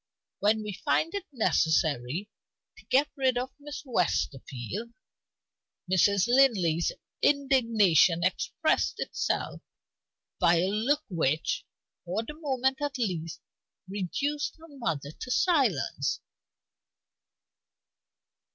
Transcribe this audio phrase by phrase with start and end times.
[0.39, 2.27] When we find it necessary
[2.77, 4.93] to get rid of Miss Westerfield"
[5.93, 6.25] Mrs.
[6.27, 9.61] Linley's indignation expressed itself
[10.39, 11.67] by a look which,
[12.03, 13.41] for the moment at least,
[13.87, 16.19] reduced her mother to silence.